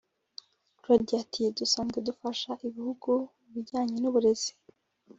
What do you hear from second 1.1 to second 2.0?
ati “Dusanzwe